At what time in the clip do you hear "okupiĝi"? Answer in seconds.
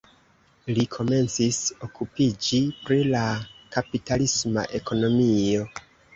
1.87-2.63